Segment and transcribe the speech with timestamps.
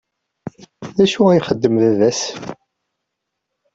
[0.95, 2.21] D acu ixeddem baba-s?